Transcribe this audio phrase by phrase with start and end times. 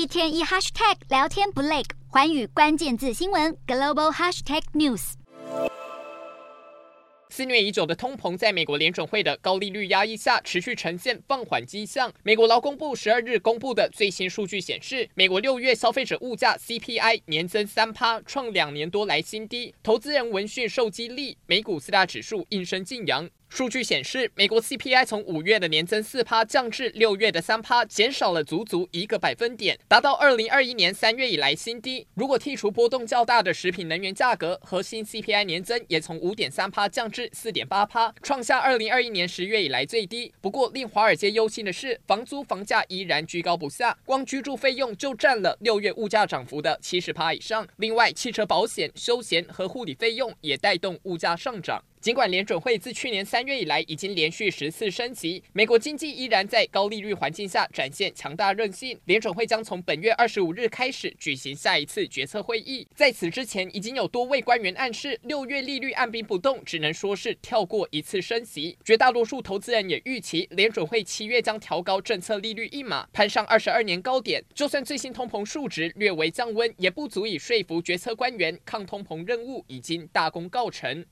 [0.00, 5.12] 一天一 hashtag 聊天不累，寰宇关键字新闻 global hashtag news。
[7.28, 12.10] 肆虐已久的通膨，在美国联准会的高利率压抑下，持续呈现放缓迹象。
[12.22, 19.74] 美国劳工部十二日公布的最新数据显示，美国六月消费者物价 CPI 年增三趴，创两年多来新低。
[19.82, 23.28] 投资人闻讯受激励，美股四大指数应声劲扬。
[23.50, 32.06] 数据显示，美国 CPI 从五月的年增四趴降至六月的三趴，减少了足足一个百分点，达到二零二一年三月以来新低。
[32.14, 40.32] 如果剔除波动较大的食品能源价格，核心 CPI 年增也从五点三趴降至四点八趴，创下二零二一年十月以来最低。
[40.40, 47.66] 不过，令华尔街忧心的是，房租房价依然居高不下，光居住费用就占了六月物价涨幅的七十趴以上。
[47.78, 51.84] 另外，汽车保险、休闲和护理费用也带动物价上涨。
[52.00, 58.98] 尽管联准会自去年三月以来已经连续十次升级，美国经济依然在高利率环境下展现强大韧性。
[59.04, 62.88] 联准会将从本月二十五日开始举行下一次决策会议。
[62.94, 68.78] 在此之前，已经有多位官员暗示，六月利率按兵不动，只能说是跳过一次升级。
[68.82, 74.42] 绝大多数投资人也预期，联准会七月将调高政策利率一码，攀上二十二年高点。
[74.54, 81.04] 就算最新通膨数值略微降温，也不足以说服决策官员，抗通膨任务已经大功告成。